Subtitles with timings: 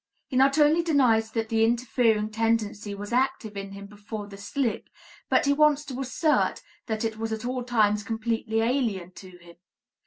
[0.25, 4.89] He not only denies that the interfering tendency was active in him before the slip,
[5.29, 9.57] but he wants to assert that it was at all times completely alien to him.